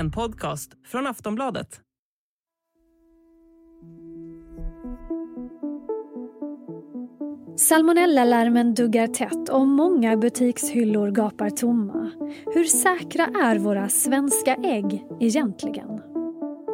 [0.00, 1.80] En podcast från Aftonbladet.
[7.56, 12.10] Salmonellalarmen duggar tätt och många butikshyllor gapar tomma.
[12.54, 16.00] Hur säkra är våra svenska ägg egentligen?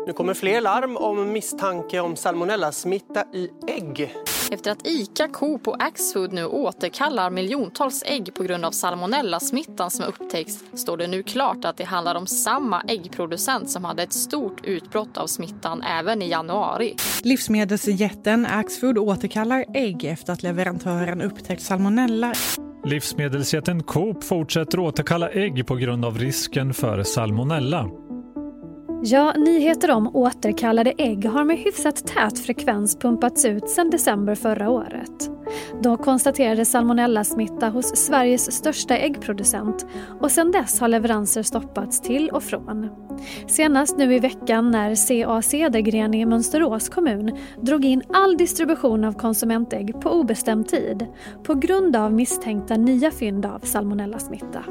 [0.06, 4.14] Nu kommer fler larm om misstanke om salmonellasmitta i ägg.
[4.50, 10.04] Efter att ICA, Coop och Axfood nu återkallar miljontals ägg på grund av salmonellasmittan som
[10.04, 14.64] upptäcks står det nu klart att det handlar om samma äggproducent som hade ett stort
[14.64, 16.94] utbrott av smittan även i januari.
[17.22, 22.34] Livsmedelsjätten Axfood återkallar ägg efter att leverantören upptäckt salmonella.
[22.84, 28.05] Livsmedelsjätten Coop fortsätter återkalla ägg på grund av risken för salmonella.
[29.02, 34.70] Ja, nyheter om återkallade ägg har med hyfsat tät frekvens pumpats ut sedan december förra
[34.70, 35.30] året.
[35.82, 39.86] Då konstaterades salmonellasmitta hos Sveriges största äggproducent
[40.20, 42.90] och sedan dess har leveranser stoppats till och från.
[43.46, 49.12] Senast nu i veckan när CA Cedergren i Mönsterås kommun drog in all distribution av
[49.12, 51.06] konsumentägg på obestämd tid
[51.42, 54.64] på grund av misstänkta nya fynd av salmonellasmitta.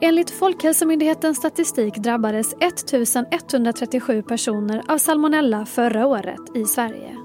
[0.00, 7.16] Enligt Folkhälsomyndighetens statistik drabbades 1137 personer av salmonella förra året i Sverige.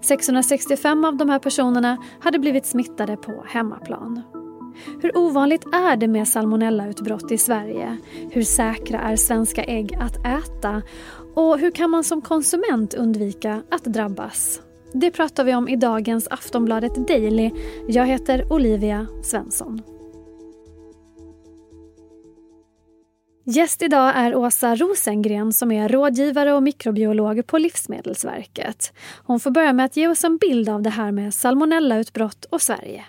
[0.00, 4.22] 665 av de här personerna hade blivit smittade på hemmaplan.
[5.02, 7.96] Hur ovanligt är det med salmonellautbrott i Sverige?
[8.30, 10.82] Hur säkra är svenska ägg att äta?
[11.34, 14.60] Och hur kan man som konsument undvika att drabbas?
[14.92, 17.50] Det pratar vi om i dagens Aftonbladet Daily.
[17.88, 19.93] Jag heter Olivia Svensson.
[23.46, 28.80] Gäst idag är Åsa Rosengren som är rådgivare och mikrobiolog på Livsmedelsverket.
[29.26, 32.60] Hon får börja med att ge oss en bild av det här med salmonellautbrott och
[32.60, 33.04] Sverige.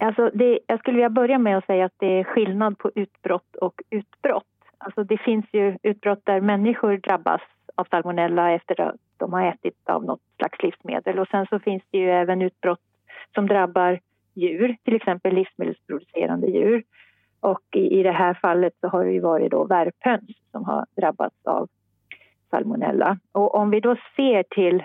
[0.00, 3.56] Alltså det, jag skulle vilja börja med att säga att det är skillnad på utbrott
[3.56, 4.54] och utbrott.
[4.78, 7.42] Alltså det finns ju utbrott där människor drabbas
[7.74, 11.82] av salmonella efter att de har ätit av något slags livsmedel och sen så finns
[11.90, 12.80] det ju även utbrott
[13.34, 14.00] som drabbar
[14.34, 16.84] djur, till exempel livsmedelsproducerande djur.
[17.44, 20.86] Och i, i det här fallet så har det ju varit då värphöns som har
[20.96, 21.68] drabbats av
[22.50, 23.18] salmonella.
[23.32, 24.82] Och om vi då ser till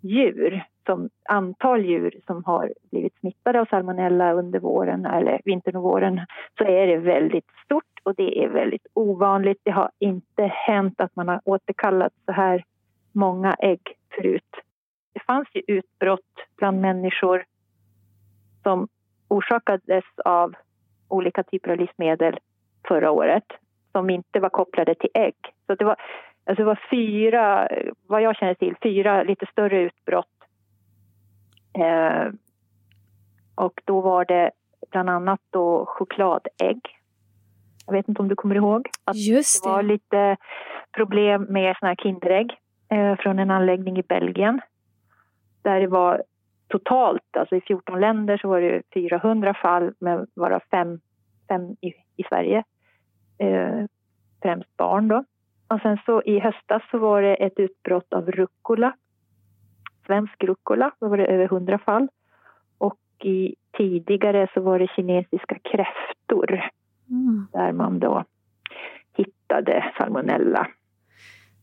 [0.00, 5.82] djur, som antal djur som har blivit smittade av salmonella under våren eller vintern och
[5.82, 6.20] våren
[6.58, 9.60] så är det väldigt stort och det är väldigt ovanligt.
[9.62, 12.64] Det har inte hänt att man har återkallat så här
[13.12, 13.80] många ägg
[14.16, 14.54] förut.
[15.12, 17.44] Det fanns ju utbrott bland människor
[18.62, 18.88] som
[19.28, 20.54] orsakades av
[21.08, 22.38] olika typer av livsmedel
[22.88, 23.44] förra året
[23.92, 25.34] som inte var kopplade till ägg.
[25.66, 25.96] Så det var,
[26.44, 27.68] alltså det var fyra,
[28.06, 30.26] vad jag känner till, fyra lite större utbrott.
[31.78, 32.32] Eh,
[33.54, 34.50] och då var det
[34.90, 36.80] bland annat då chokladägg.
[37.86, 38.88] Jag vet inte om du kommer ihåg?
[39.04, 39.68] Att Just det.
[39.68, 40.36] det var lite
[40.92, 42.58] problem med såna här Kinderägg
[42.90, 44.60] eh, från en anläggning i Belgien.
[45.62, 46.22] Där det var
[46.68, 51.00] totalt, alltså i 14 länder så var det 400 fall med varav fem,
[51.48, 52.64] fem i, i Sverige.
[53.38, 53.84] Eh,
[54.42, 55.24] främst barn då.
[55.68, 58.96] Och sen så i höstas så var det ett utbrott av rucola.
[60.06, 62.08] Svensk rucola, då var det över 100 fall.
[62.78, 66.70] Och i, tidigare så var det kinesiska kräftor
[67.10, 67.46] mm.
[67.52, 68.24] där man då
[69.16, 70.68] hittade salmonella.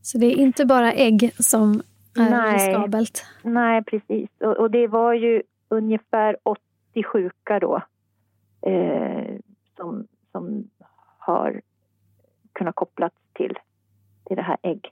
[0.02, 1.81] Så det är inte bara ägg som
[2.16, 3.25] nej, riskabelt.
[3.44, 4.29] Nej, precis.
[4.40, 6.62] Och, och, det var ju ungefär 80
[7.03, 7.81] sjuka då
[8.62, 9.35] eh,
[9.78, 10.69] som, som
[11.18, 11.62] har
[12.53, 13.59] kunnat kopplas till,
[14.25, 14.91] till det här ägg,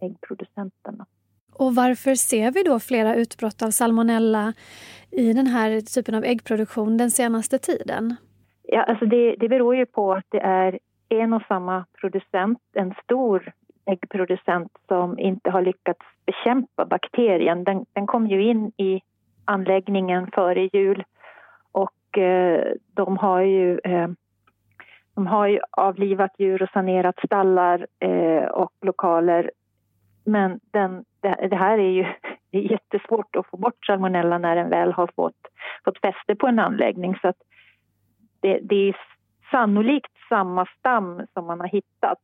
[0.00, 1.06] äggproducenterna.
[1.52, 4.52] Och varför ser vi då flera utbrott av salmonella
[5.10, 8.16] i den här typen av äggproduktion den senaste tiden?
[8.62, 12.94] Ja, alltså det, det beror ju på att det är en och samma producent, en
[13.04, 13.52] stor
[13.88, 17.64] äggproducent som inte har lyckats bekämpa bakterien.
[17.64, 19.00] Den, den kom ju in i
[19.44, 21.04] anläggningen före jul
[21.72, 24.08] och eh, de har ju eh,
[25.14, 29.50] de har ju avlivat djur och sanerat stallar eh, och lokaler.
[30.24, 32.02] Men den, det, det, här är ju
[32.50, 35.42] det är jättesvårt att få bort salmonella när den väl har fått,
[35.84, 37.18] fått fäste på en anläggning.
[37.22, 37.32] Så
[38.40, 38.96] det, det, är
[39.50, 42.18] sannolikt samma stam som man har hittat.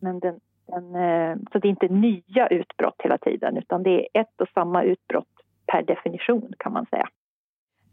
[0.00, 4.20] Men den, en, eh, så det är inte nya utbrott hela tiden utan det är
[4.20, 5.26] ett och samma utbrott
[5.66, 7.08] per definition kan man säga.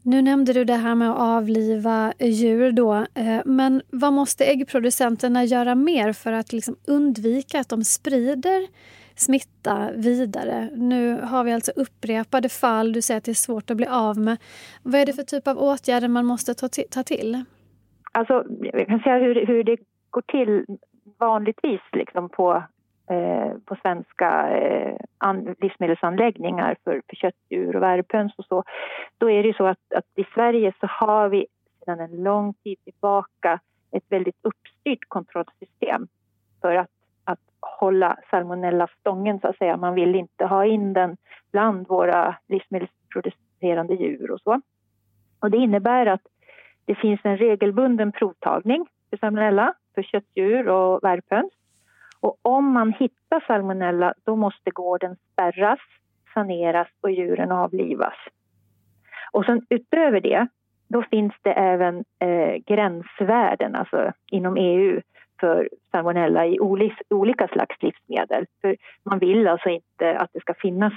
[0.04, 5.44] Nu nämnde du det här med att avliva djur då, eh, men vad måste äggproducenterna
[5.44, 8.66] göra mer för att liksom undvika att de sprider
[9.14, 10.68] smitta vidare?
[10.72, 14.18] Nu har vi alltså upprepade fall, du säger att det är svårt att bli av
[14.18, 14.36] med.
[14.82, 16.54] Vad är det för typ av åtgärder man måste
[16.90, 17.44] ta till?
[18.12, 19.76] Alltså, jag kan säga hur, hur det
[20.10, 20.64] går till
[21.20, 22.62] vanligtvis liksom på,
[23.10, 28.64] eh, på svenska eh, an, livsmedelsanläggningar för, för köttdjur och värphöns och så,
[29.18, 31.46] då är det ju så att, att i Sverige så har vi
[31.84, 33.60] sedan en lång tid tillbaka
[33.92, 36.08] ett väldigt uppstyrt kontrollsystem
[36.60, 36.90] för att,
[37.24, 39.76] att hålla salmonella stången så att säga.
[39.76, 41.16] Man vill inte ha in den
[41.52, 44.60] bland våra livsmedelsproducerande djur och så.
[45.40, 46.22] Och det innebär att
[46.84, 51.52] det finns en regelbunden provtagning för salmonella för köttdjur och värphöns.
[52.20, 55.80] Och om man hittar salmonella då måste gården spärras,
[56.34, 58.14] saneras och djuren avlivas.
[59.32, 60.46] Och sen utöver det
[60.88, 65.00] då finns det även eh, gränsvärden alltså inom EU
[65.40, 66.58] för salmonella i
[67.10, 68.46] olika slags livsmedel.
[68.60, 70.92] För man vill alltså inte att det ska finnas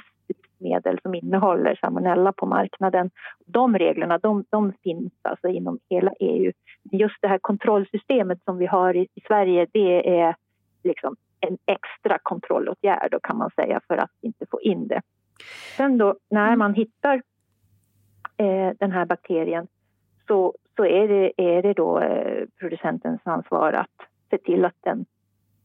[0.63, 3.12] livsmedel som innehåller salmonella på marknaden.
[3.45, 6.51] De reglerna de, de finns alltså inom hela EU.
[6.92, 10.36] Just det här kontrollsystemet som vi har i, i Sverige det är
[10.83, 15.01] liksom en extra kontrollåtgärd då kan man säga för att inte få in det.
[15.77, 16.60] Sen då när mm.
[16.60, 17.21] man hittar
[18.38, 19.68] eh, den här bakterien
[20.27, 25.06] så, så är, det, är det då eh, producentens ansvar att se till att den,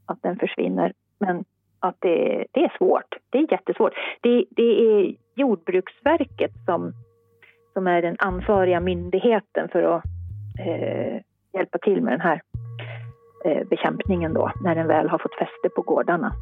[0.07, 0.93] att den försvinner.
[1.19, 1.45] Men
[1.81, 3.15] att det, det är svårt.
[3.31, 3.93] Det är jättesvårt.
[4.21, 6.93] Det, det är Jordbruksverket som,
[7.73, 10.05] som är den ansvariga myndigheten för att
[10.61, 11.21] eh,
[11.55, 12.41] hjälpa till med den här
[13.45, 16.33] eh, bekämpningen då, när den väl har fått fäste på gårdarna.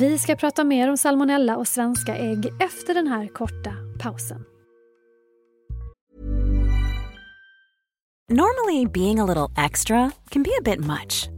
[0.00, 3.72] Vi ska prata mer om salmonella och svenska ägg efter den här korta
[4.02, 4.44] pausen.
[8.30, 11.37] Normally being a little extra can be a bit much.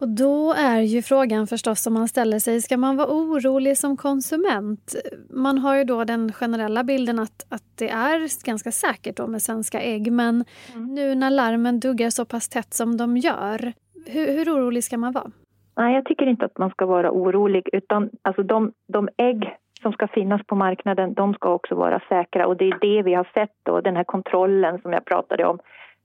[0.00, 3.96] Och då är ju frågan förstås som man ställer sig, ska man vara orolig som
[3.96, 4.94] konsument?
[5.30, 9.42] Man har ju då den generella bilden att, att det är ganska säkert då med
[9.42, 10.44] svenska ägg, men
[10.74, 10.94] mm.
[10.94, 13.72] nu när larmen duggar så pass tätt som de gör,
[14.06, 15.30] hur, hur orolig ska man vara?
[15.76, 19.92] Nej, jag tycker inte att man ska vara orolig, utan alltså de, de ägg som
[19.92, 23.30] ska finnas på marknaden, de ska också vara säkra och det är det vi har
[23.34, 25.58] sett då, den här kontrollen som jag pratade om,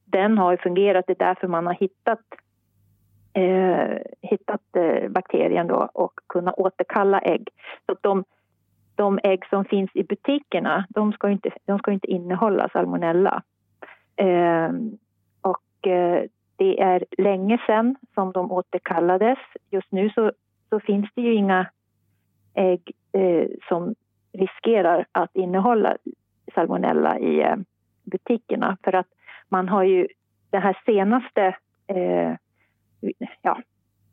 [0.06, 2.20] den har fungerat, det är därför man har hittat
[3.34, 7.50] eh, hittat eh, bakterien då och kunna återkalla ägg.
[7.86, 8.24] Så att de,
[8.96, 13.44] de ägg som finns i butikerna, de ska inte, de ska inte innehålla salmonella.
[14.16, 14.70] Eh,
[15.42, 16.24] och eh,
[16.56, 19.40] det är länge sedan som de återkallades.
[19.70, 20.32] Just nu så,
[20.70, 21.66] så finns det ju inga
[22.54, 23.96] ägg eh, som
[24.34, 25.98] riskerar att innehålla
[26.56, 27.56] salmonella i eh,
[28.04, 29.08] butikerna för att
[29.50, 30.08] man har ju
[30.50, 31.56] det här senaste
[31.88, 32.34] eh,
[33.42, 33.62] ja,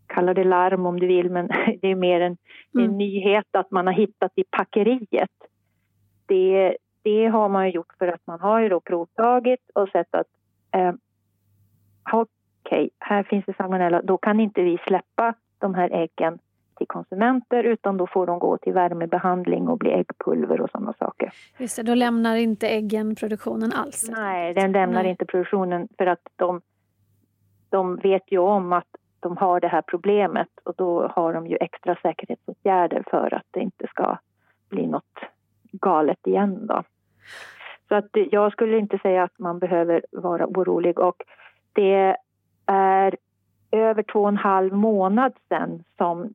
[0.07, 1.47] kalla det larm om du vill, men
[1.81, 2.37] det är mer en,
[2.75, 2.91] mm.
[2.91, 5.31] en nyhet att man har hittat i packeriet.
[6.27, 10.27] Det, det har man gjort för att man har ju då provtagit och sett att
[10.75, 10.93] eh,
[12.13, 12.31] okej,
[12.65, 16.39] okay, här finns det salmonella, då kan inte vi släppa de här äggen
[16.79, 21.33] till konsumenter utan då får de gå till värmebehandling och bli äggpulver och sådana saker.
[21.59, 24.11] Just det, då lämnar inte äggen produktionen alls?
[24.17, 25.11] Nej, den lämnar Nej.
[25.11, 26.61] inte produktionen för att de
[27.71, 28.87] de vet ju om att
[29.21, 33.61] de har det här problemet och då har de ju extra säkerhetsåtgärder för att det
[33.61, 34.19] inte ska
[34.69, 35.19] bli något
[35.73, 36.83] galet igen då.
[37.89, 41.23] Så att jag skulle inte säga att man behöver vara orolig och
[41.73, 42.17] det
[42.67, 43.17] är
[43.71, 46.35] över två och en halv månad sedan som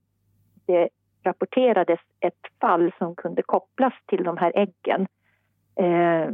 [0.65, 0.89] det
[1.23, 5.07] rapporterades ett fall som kunde kopplas till de här äggen.
[5.75, 6.33] Eh,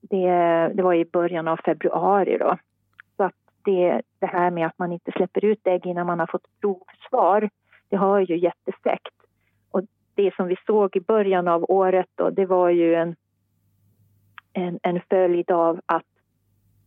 [0.00, 0.28] det,
[0.74, 2.56] det var i början av februari då
[3.66, 7.50] det, det här med att man inte släpper ut ägg innan man har fått provsvar,
[7.88, 9.14] det har ju gett effekt.
[9.70, 9.82] Och
[10.14, 13.16] det som vi såg i början av året då, det var ju en,
[14.52, 16.04] en, en följd av att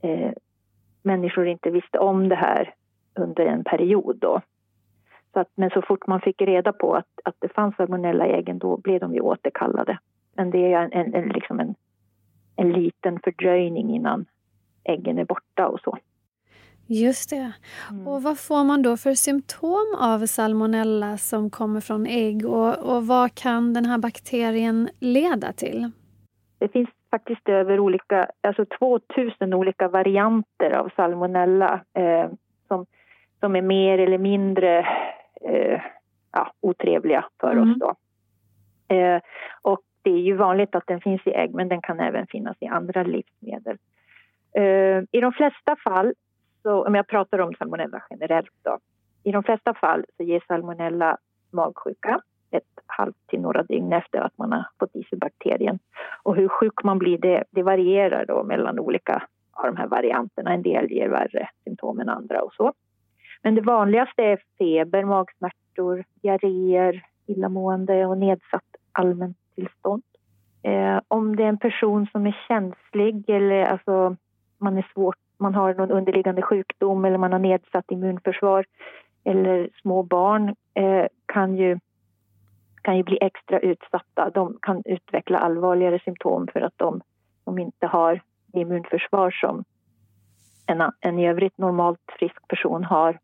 [0.01, 0.31] eh,
[1.03, 2.74] människor inte visste om det här
[3.15, 4.41] under en period då.
[5.33, 8.31] Så att, men så fort man fick reda på att, att det fanns salmonella i
[8.31, 10.00] äggen då blev de ju återkallade.
[10.33, 11.75] Men det är en, en, en, liksom en,
[12.55, 14.25] en liten fördröjning innan
[14.83, 15.98] äggen är borta och så.
[16.89, 17.53] Just det.
[17.91, 18.08] Mm.
[18.08, 23.08] Och vad får man då för symptom av salmonella som kommer från ägg och, och
[23.08, 25.91] vad kan den här bakterien leda till?
[26.60, 32.29] Det finns faktiskt över olika, alltså 2000 olika varianter av salmonella eh,
[32.67, 32.86] som,
[33.39, 34.79] som är mer eller mindre
[35.41, 35.81] eh,
[36.31, 37.72] ja, otrevliga för mm.
[37.72, 37.77] oss.
[37.79, 37.96] Då.
[38.96, 39.22] Eh,
[39.62, 42.58] och det är ju vanligt att den finns i ägg men den kan även finnas
[42.60, 43.77] i andra livsmedel.
[44.55, 46.13] Eh, I de flesta fall,
[46.63, 48.78] så, om jag pratar om salmonella generellt då,
[49.24, 51.18] i de flesta fall så ger salmonella
[51.51, 55.80] magsjuka ett halvt till några dygn efter att man har fått i sig bakterien.
[56.24, 60.54] Och hur sjuk man blir det, det varierar då mellan olika av de här varianterna.
[60.54, 62.74] En del ger värre symptom än andra och så.
[63.42, 70.04] Men det vanligaste är feber, magsmärtor, diarréer, illamående och nedsatt allmänt tillstånd.
[70.63, 74.16] Eh, om det är en person som är känslig eller alltså
[74.58, 78.65] man är svårt, man har någon underliggande sjukdom eller man har nedsatt immunförsvar
[79.24, 81.79] eller små barn eh, kan ju
[82.81, 84.29] kan ju bli extra utsatta.
[84.29, 87.01] De kan utveckla allvarligare symptom för att de,
[87.46, 88.22] de inte har
[88.53, 89.63] immunförsvar som
[90.67, 93.19] en, en i övrigt normalt frisk person har.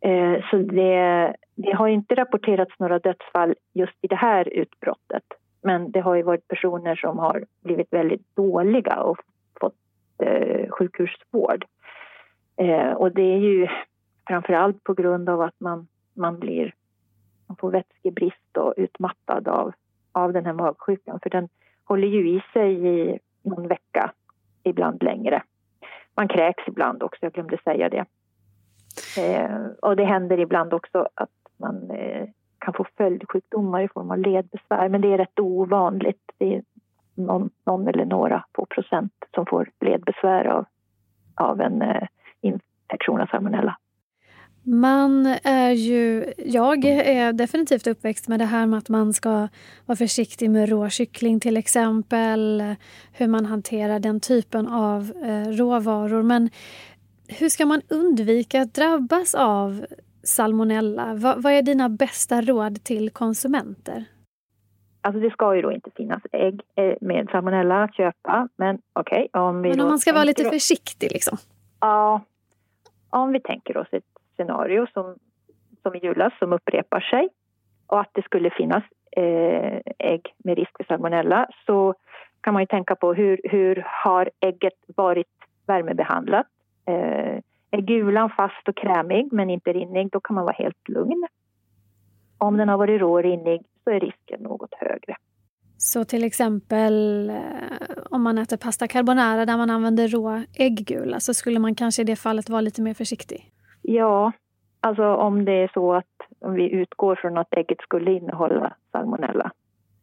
[0.00, 5.24] Eh, så det, det har inte rapporterats några dödsfall just i det här utbrottet.
[5.62, 9.18] Men det har ju varit personer som har blivit väldigt dåliga och
[10.22, 11.64] eh, sjukhusvård.
[12.56, 13.68] Eh, och det är ju
[14.26, 16.74] framför allt på grund av att man, man blir
[17.50, 19.72] man får vätskebrist och utmattad av,
[20.12, 21.48] av den här magsjukan för den
[21.84, 24.12] håller ju i sig i någon vecka,
[24.62, 25.42] ibland längre.
[26.16, 28.04] Man kräks ibland också, jag glömde säga det.
[29.18, 34.18] Eh, och det händer ibland också att man eh, kan få följdsjukdomar i form av
[34.18, 36.32] ledbesvär men det är rätt ovanligt.
[36.38, 36.62] Det är
[37.14, 40.64] någon, någon eller några få procent som får ledbesvär av,
[41.34, 42.08] av en eh,
[42.40, 43.76] infektion av salmonella.
[44.62, 49.48] Man är ju, jag är definitivt uppväxt med det här med att man ska
[49.86, 52.64] vara försiktig med rå kyckling till exempel.
[53.12, 56.22] Hur man hanterar den typen av eh, råvaror.
[56.22, 56.50] Men
[57.28, 59.86] hur ska man undvika att drabbas av
[60.22, 61.14] salmonella?
[61.14, 64.04] Va, vad är dina bästa råd till konsumenter?
[65.02, 68.48] Alltså det ska ju då inte finnas ägg eh, med salmonella att köpa.
[68.56, 71.38] Men okej, okay, om vi Men om man ska vara lite försiktig liksom?
[71.80, 72.20] Ja,
[73.10, 74.04] om vi tänker oss ett
[74.34, 75.16] scenario som,
[75.82, 77.28] som i julas som upprepar sig
[77.86, 78.84] och att det skulle finnas
[79.16, 81.94] eh, ägg med risk för salmonella så
[82.40, 85.26] kan man ju tänka på hur, hur har ägget varit
[85.66, 86.46] värmebehandlat?
[86.86, 87.38] Eh,
[87.70, 91.26] är gulan fast och krämig men inte rinnig, då kan man vara helt lugn.
[92.40, 95.16] Om den har varit rå och rinnig så är risken något högre.
[95.76, 97.36] Så till exempel eh,
[98.10, 102.04] om man äter pasta carbonara där man använder rå ägggula så skulle man kanske i
[102.04, 103.50] det fallet vara lite mer försiktig?
[103.82, 104.32] Ja,
[104.80, 106.06] alltså om det är så att
[106.40, 109.52] om vi utgår från att ägget skulle innehålla salmonella.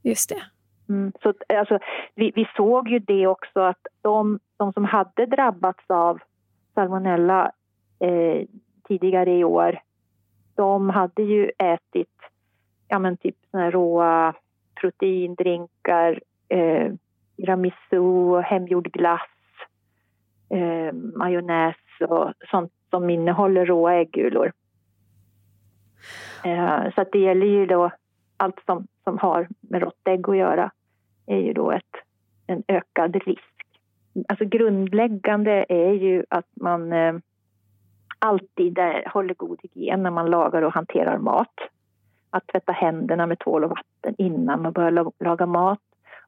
[0.04, 0.42] Just det.
[0.90, 1.80] Mm, så alltså,
[2.16, 6.20] vi, vi, såg ju det också att de, de som hade drabbats av
[6.74, 7.52] salmonella
[8.00, 8.48] eh,
[8.88, 9.80] tidigare i år,
[10.58, 12.18] de hade ju ätit
[12.88, 14.34] ja, men typ såna råa
[14.82, 16.94] proteindrinkar, eh,
[17.36, 19.30] tiramisu, hemgjord glass,
[20.50, 21.76] eh, majonnäs
[22.08, 24.52] och sånt som innehåller råa äggulor.
[26.46, 27.92] Eh, så att det gäller ju då
[28.38, 30.72] allt som, som har med rått ägg att göra
[31.26, 31.96] är ju då ett,
[32.48, 33.54] en ökad risk.
[34.28, 37.16] Alltså grundläggande är ju att man eh,
[38.20, 38.80] alltid
[39.14, 41.54] håller god hygien när man lagar och hanterar mat.
[42.30, 45.80] Att tvätta händerna med tvål och vatten innan man börjar laga mat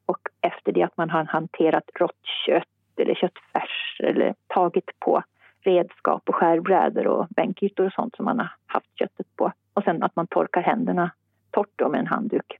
[0.05, 2.67] och efter det att man har hanterat rått kött
[2.97, 5.23] eller köttfärs eller tagit på
[5.61, 9.51] redskap och skärbrädor och bänkytor och sånt som man har haft köttet på.
[9.73, 11.11] Och sen att man torkar händerna
[11.51, 12.57] torrt med en handduk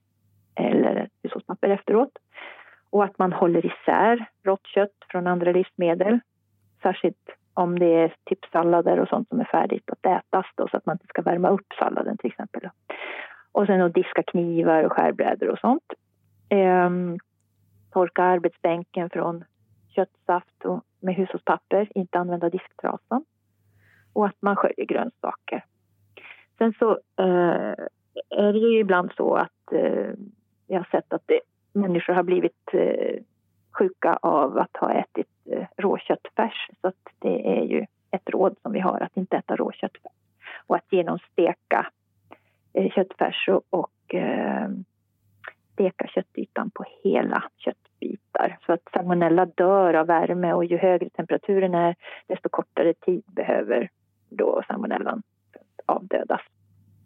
[0.56, 2.12] eller hushållspapper efteråt.
[2.90, 6.20] Och att man håller isär rått kött från andra livsmedel.
[6.82, 10.78] Särskilt om det är typ sallader och sånt som är färdigt att ätas då, så
[10.78, 12.70] att man inte ska värma upp salladen till exempel.
[13.52, 15.94] Och sen att diska knivar och skärbrädor och sånt.
[16.50, 17.18] Ehm,
[17.92, 19.44] torka arbetsbänken från
[19.96, 23.26] köttsaft och med hushållspapper, inte använda disktrasan
[24.14, 25.66] och att man sköljer grönsaker.
[26.58, 27.86] Sen så eh,
[28.30, 30.14] är det ju ibland så att eh,
[30.68, 31.40] jag har sett att det,
[31.74, 33.24] människor har blivit eh,
[33.80, 36.70] sjuka av att ha ätit eh, råköttfärs.
[36.82, 40.12] Så att det är ju ett råd som vi har att inte äta rå köttfärs.
[40.68, 41.88] och att genomsteka
[42.74, 44.70] eh, köttfärs och, och eh,
[45.74, 48.58] steka köttytan på hela köttbitar.
[48.66, 51.96] Så att salmonella dör av värme och ju högre temperaturen är
[52.28, 53.90] desto kortare tid behöver
[54.30, 55.24] då salmonellan
[55.86, 56.42] avdödas.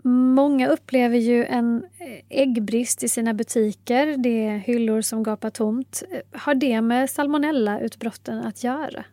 [0.05, 4.17] Många upplever ju en eh, äggbrist i sina butiker.
[4.17, 6.03] Det är hyllor som gapar tomt.
[6.31, 9.05] Har det med salmonellautbrotten att göra?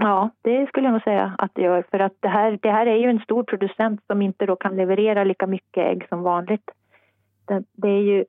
[0.00, 1.84] Ja, det skulle jag nog säga att det gör.
[1.90, 4.76] För att det här, det här är ju en stor producent som inte då kan
[4.76, 6.70] leverera lika mycket ägg som vanligt.
[7.44, 8.24] Det, det är ju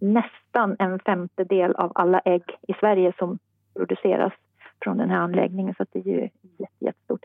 [0.00, 3.38] nästan en femtedel av alla ägg i Sverige som
[3.74, 4.32] produceras
[4.82, 5.74] från den här anläggningen.
[5.78, 6.28] Så det är ju
[6.78, 7.24] jättestort.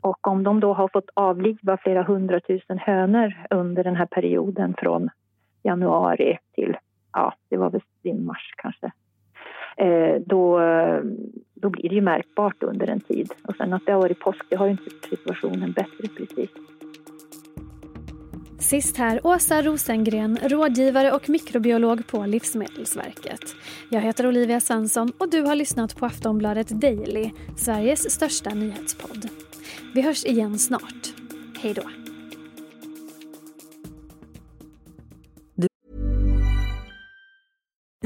[0.00, 5.10] Och om de då har fått avliva flera hundratusen hönor under den här perioden från
[5.62, 6.76] januari till,
[7.12, 8.92] ja, det var väl i mars kanske,
[9.76, 10.60] Eh, då,
[11.54, 13.32] då blir det ju märkbart under en tid.
[13.42, 16.50] Och sen att det har varit påsk, det har ju inte situationen bättre precis.
[18.58, 23.56] Sist här Åsa Rosengren, rådgivare och mikrobiolog på Livsmedelsverket.
[23.88, 29.28] Jag heter Olivia Svensson och du har lyssnat på Aftonbladet Daily, Sveriges största nyhetspodd.
[29.94, 31.14] Vi hörs igen snart.
[31.62, 32.01] Hej då.